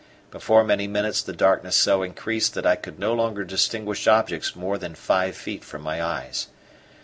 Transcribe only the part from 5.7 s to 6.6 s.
my eyes.